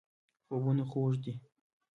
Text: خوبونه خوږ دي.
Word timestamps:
خوبونه 0.45 0.83
خوږ 0.91 1.13
دي. 1.23 1.33